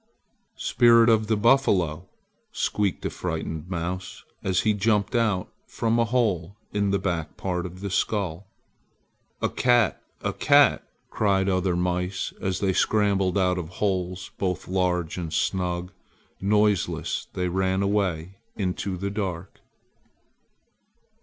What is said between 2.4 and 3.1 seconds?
squeaked a